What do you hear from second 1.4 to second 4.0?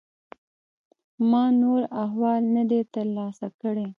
نور احوال نه دی ترلاسه کړی.